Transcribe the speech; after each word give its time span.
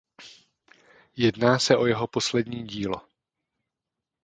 Jedná 1.15 1.59
se 1.59 1.77
o 1.77 1.85
jeho 1.85 2.07
poslední 2.07 2.67
dílo. 2.67 3.01